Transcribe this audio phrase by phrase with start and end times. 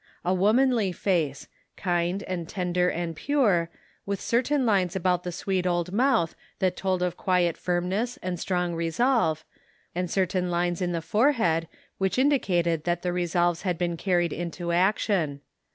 [0.25, 1.47] A womanly face;
[1.77, 3.69] kind and tender and pure,
[4.03, 8.73] with certain lines about the sweet old mouth that told of quiet firmness and strong
[8.73, 9.45] resolve,
[9.93, 11.67] and certain lines in the forehead
[11.99, 15.41] which indicated that the re solves had been carried into action.